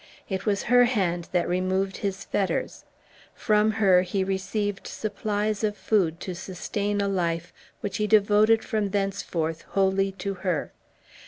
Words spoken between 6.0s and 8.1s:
to sustain a life which he